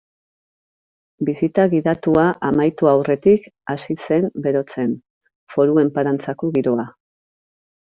[1.29, 5.01] Bisita gidatua amaitu aurretik hasi zen berotzen
[5.55, 6.93] Foru Enparantzako giroa.